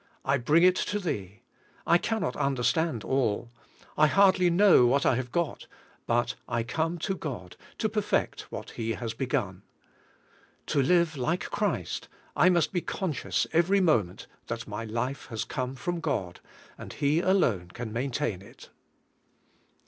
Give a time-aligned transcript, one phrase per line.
[0.25, 1.43] I bring it to Thee.
[1.85, 3.51] I cannot understand all.
[3.95, 5.67] I hardly know what I have got,
[6.07, 9.61] but I come to God to perfect what He has begun."
[10.65, 15.43] To live like Christ, I must be con scious ever}^ moment that my life has
[15.43, 16.39] come from God,
[16.79, 18.71] and He alone can maintain it.